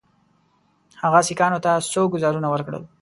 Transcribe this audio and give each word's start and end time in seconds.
هغه 1.01 1.19
سیکهانو 1.27 1.63
ته 1.65 1.71
څو 1.91 2.01
ګوزارونه 2.13 2.47
ورکړل. 2.49 2.83